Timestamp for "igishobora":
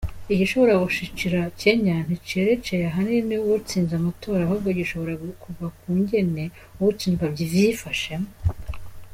0.33-0.73